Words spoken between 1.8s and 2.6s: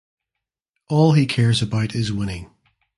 is winning.